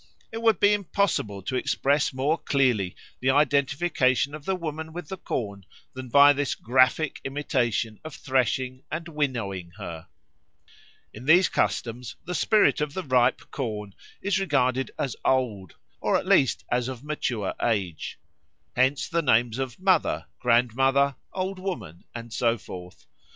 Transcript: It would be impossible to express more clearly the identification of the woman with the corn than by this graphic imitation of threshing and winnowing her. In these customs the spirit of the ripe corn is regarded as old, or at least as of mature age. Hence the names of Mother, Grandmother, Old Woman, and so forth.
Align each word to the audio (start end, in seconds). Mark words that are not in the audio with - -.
It 0.31 0.41
would 0.41 0.59
be 0.59 0.73
impossible 0.73 1.43
to 1.43 1.55
express 1.55 2.11
more 2.11 2.35
clearly 2.35 2.95
the 3.19 3.29
identification 3.29 4.33
of 4.33 4.45
the 4.45 4.55
woman 4.55 4.93
with 4.93 5.09
the 5.09 5.17
corn 5.17 5.63
than 5.93 6.09
by 6.09 6.33
this 6.33 6.55
graphic 6.55 7.21
imitation 7.23 7.99
of 8.03 8.15
threshing 8.15 8.81
and 8.91 9.07
winnowing 9.07 9.73
her. 9.77 10.07
In 11.13 11.25
these 11.25 11.49
customs 11.49 12.15
the 12.25 12.33
spirit 12.33 12.81
of 12.81 12.95
the 12.95 13.03
ripe 13.03 13.41
corn 13.51 13.93
is 14.23 14.39
regarded 14.39 14.89
as 14.97 15.15
old, 15.23 15.75
or 15.99 16.17
at 16.17 16.25
least 16.25 16.65
as 16.71 16.87
of 16.87 17.03
mature 17.03 17.53
age. 17.61 18.17
Hence 18.75 19.07
the 19.07 19.21
names 19.21 19.59
of 19.59 19.77
Mother, 19.77 20.25
Grandmother, 20.39 21.15
Old 21.31 21.59
Woman, 21.59 22.05
and 22.15 22.33
so 22.33 22.57
forth. 22.57 23.05